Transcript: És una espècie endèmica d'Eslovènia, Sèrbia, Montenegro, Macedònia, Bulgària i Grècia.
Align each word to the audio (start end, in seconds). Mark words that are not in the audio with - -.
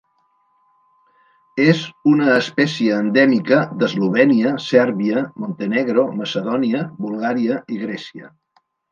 És 1.65 1.81
una 2.11 2.29
espècie 2.37 2.95
endèmica 3.01 3.59
d'Eslovènia, 3.83 4.53
Sèrbia, 4.67 5.21
Montenegro, 5.43 6.05
Macedònia, 6.23 6.81
Bulgària 7.05 7.59
i 7.77 7.79
Grècia. 7.83 8.31